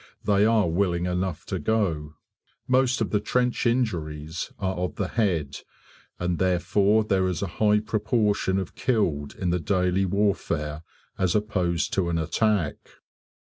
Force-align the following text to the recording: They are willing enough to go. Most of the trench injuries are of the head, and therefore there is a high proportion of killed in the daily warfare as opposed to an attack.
They 0.23 0.47
are 0.47 0.67
willing 0.67 1.05
enough 1.05 1.45
to 1.45 1.59
go. 1.59 2.15
Most 2.67 3.01
of 3.01 3.11
the 3.11 3.19
trench 3.19 3.67
injuries 3.67 4.51
are 4.57 4.73
of 4.73 4.95
the 4.95 5.09
head, 5.09 5.57
and 6.17 6.39
therefore 6.39 7.03
there 7.03 7.27
is 7.27 7.43
a 7.43 7.61
high 7.61 7.81
proportion 7.81 8.57
of 8.57 8.73
killed 8.73 9.35
in 9.35 9.51
the 9.51 9.59
daily 9.59 10.07
warfare 10.07 10.81
as 11.19 11.35
opposed 11.35 11.93
to 11.93 12.09
an 12.09 12.17
attack. 12.17 12.77